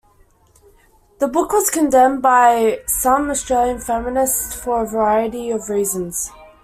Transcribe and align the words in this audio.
The 1.19 1.27
book 1.27 1.53
was 1.53 1.69
condemned 1.69 2.23
by 2.23 2.79
some 2.87 3.29
Australian 3.29 3.77
feminists 3.77 4.55
for 4.55 4.81
a 4.81 4.87
variety 4.87 5.51
of 5.51 5.69
reasons. 5.69 6.31